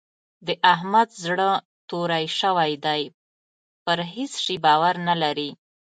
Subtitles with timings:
[0.47, 1.49] د احمد زړه
[1.89, 3.01] توری شوی دی؛
[3.85, 5.49] پر هيڅ شي باور نه لري.